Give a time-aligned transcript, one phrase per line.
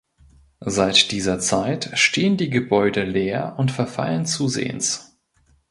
[0.65, 5.15] Seit dieser Zeit stehen die Gebäude leer und verfallen zusehends.